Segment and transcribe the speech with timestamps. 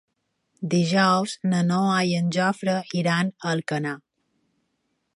[0.71, 3.97] Dijous na Noa i en Jofre iran a Alcanar.